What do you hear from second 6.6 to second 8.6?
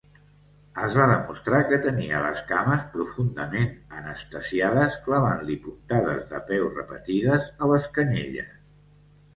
repetides a les canyelles.